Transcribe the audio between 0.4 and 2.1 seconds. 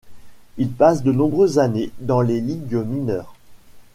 Il passe de nombreuses années